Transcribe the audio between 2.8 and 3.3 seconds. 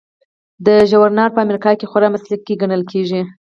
کیږي.